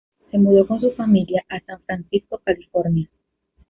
Se 0.31 0.39
mudó 0.39 0.65
con 0.65 0.81
su 0.81 0.89
familia 0.93 1.45
a 1.47 1.59
San 1.59 1.79
Francisco, 1.83 2.41
California. 2.43 3.07